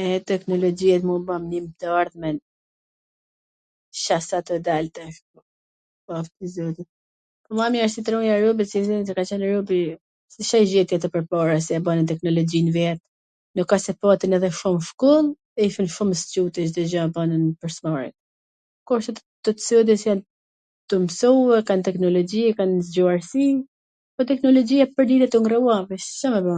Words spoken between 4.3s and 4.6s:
tw